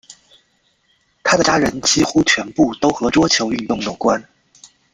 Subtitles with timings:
[1.23, 4.27] 她的家人几乎全部都和桌球运动有关。